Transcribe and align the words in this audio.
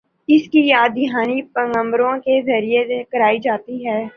اس 0.29 0.47
کی 0.51 0.61
یاد 0.67 0.89
دہانی 0.95 1.41
پیغمبروں 1.53 2.17
کے 2.17 2.41
ذریعے 2.41 3.03
کرائی 3.11 3.39
جاتی 3.39 3.85
ہے۔ 3.87 4.03